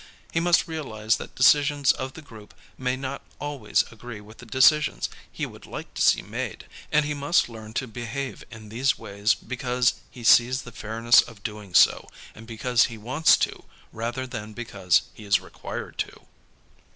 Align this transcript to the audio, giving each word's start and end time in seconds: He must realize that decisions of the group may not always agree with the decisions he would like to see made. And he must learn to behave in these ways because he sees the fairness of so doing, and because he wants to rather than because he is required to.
He 0.31 0.39
must 0.39 0.67
realize 0.67 1.17
that 1.17 1.35
decisions 1.35 1.91
of 1.91 2.13
the 2.13 2.23
group 2.23 2.55
may 2.75 2.95
not 2.95 3.21
always 3.39 3.83
agree 3.91 4.19
with 4.19 4.39
the 4.39 4.47
decisions 4.47 5.09
he 5.31 5.45
would 5.45 5.67
like 5.67 5.93
to 5.93 6.01
see 6.01 6.23
made. 6.23 6.65
And 6.91 7.05
he 7.05 7.13
must 7.13 7.47
learn 7.49 7.73
to 7.75 7.85
behave 7.87 8.43
in 8.49 8.69
these 8.69 8.97
ways 8.97 9.35
because 9.35 10.01
he 10.09 10.23
sees 10.23 10.63
the 10.63 10.71
fairness 10.71 11.21
of 11.21 11.37
so 11.37 11.41
doing, 11.43 11.75
and 12.33 12.47
because 12.47 12.85
he 12.85 12.97
wants 12.97 13.37
to 13.45 13.65
rather 13.93 14.25
than 14.25 14.53
because 14.53 15.03
he 15.13 15.23
is 15.23 15.39
required 15.39 15.99
to. 15.99 16.21